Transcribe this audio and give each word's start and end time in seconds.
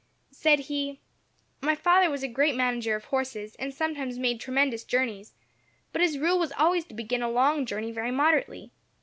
Said 0.31 0.61
he, 0.61 0.99
"My 1.61 1.75
father 1.75 2.09
was 2.09 2.23
a 2.23 2.27
great 2.27 2.55
manager 2.55 2.95
of 2.95 3.05
horses, 3.05 3.53
and 3.59 3.71
sometimes 3.71 4.17
made 4.17 4.41
tremendous 4.41 4.83
journeys. 4.83 5.33
But 5.93 6.01
his 6.01 6.17
rule 6.17 6.39
was 6.39 6.51
always 6.53 6.85
to 6.85 6.95
begin 6.95 7.21
a 7.21 7.29
long 7.29 7.67
journey 7.67 7.91
very 7.91 8.09
moderately. 8.09 8.71